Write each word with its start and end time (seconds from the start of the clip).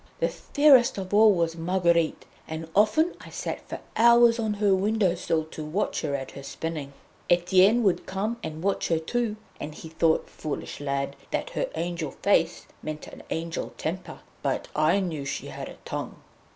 The 0.19 0.29
fairest 0.29 0.97
of 0.97 1.13
all 1.13 1.31
was 1.31 1.55
Marguerite, 1.55 2.25
and 2.47 2.67
often 2.75 3.13
I 3.21 3.29
sat 3.29 3.69
for 3.69 3.81
hours 3.95 4.39
on 4.39 4.55
her 4.55 4.73
window 4.73 5.13
sill 5.13 5.43
to 5.51 5.63
watch 5.63 6.01
her 6.01 6.15
at 6.15 6.31
her 6.31 6.41
spinning. 6.41 6.93
Etienne 7.29 7.83
would 7.83 8.07
come 8.07 8.37
and 8.41 8.63
watch 8.63 8.87
her 8.87 8.97
too, 8.97 9.35
and 9.59 9.75
he 9.75 9.89
thought, 9.89 10.27
foolish 10.27 10.79
lad, 10.81 11.15
that 11.29 11.51
her 11.51 11.69
angel 11.75 12.09
face 12.23 12.65
meant 12.81 13.05
an 13.09 13.21
angel 13.29 13.75
temper; 13.77 14.21
but 14.41 14.69
I 14.75 15.01
knew 15.01 15.23
she 15.23 15.49
had 15.49 15.69
a 15.69 15.77
tongue. 15.85 16.15